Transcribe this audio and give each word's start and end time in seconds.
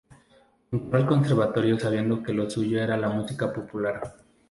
Entró 0.71 0.97
al 0.97 1.05
conservatorio 1.05 1.77
sabiendo 1.79 2.23
que 2.23 2.33
lo 2.33 2.49
suyo 2.49 2.81
era 2.81 2.97
la 2.97 3.09
música 3.09 3.53
popular. 3.53 4.15